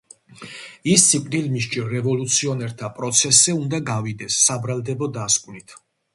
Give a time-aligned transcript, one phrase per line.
[0.93, 5.79] ის სიკვდილმისჯილ რევოლუციონერთა პროცესზე უნდა გავიდეს საბრალდებო დასკვნით.